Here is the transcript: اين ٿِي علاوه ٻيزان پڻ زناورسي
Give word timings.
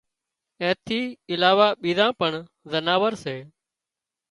اين 0.61 0.73
ٿِي 0.85 0.99
علاوه 1.33 1.67
ٻيزان 1.81 2.11
پڻ 2.19 2.31
زناورسي 2.71 3.37